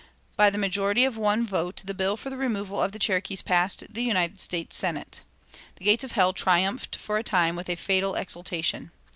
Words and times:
By 0.35 0.49
the 0.49 0.57
majority 0.57 1.05
of 1.05 1.15
one 1.15 1.45
vote 1.45 1.83
the 1.85 1.93
bill 1.93 2.17
for 2.17 2.31
the 2.31 2.35
removal 2.35 2.81
of 2.81 2.91
the 2.91 2.97
Cherokees 2.97 3.43
passed 3.43 3.83
the 3.87 4.01
United 4.01 4.39
States 4.41 4.75
Senate. 4.75 5.21
The 5.75 5.85
gates 5.85 6.03
of 6.03 6.13
hell 6.13 6.33
triumphed 6.33 6.95
for 6.95 7.19
a 7.19 7.23
time 7.23 7.55
with 7.55 7.69
a 7.69 7.75
fatal 7.75 8.15
exultation. 8.15 8.89